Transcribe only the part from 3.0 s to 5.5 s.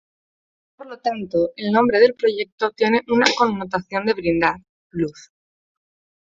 una connotación de brindar "luz".